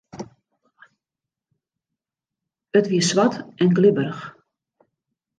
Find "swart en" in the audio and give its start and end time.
3.09-3.69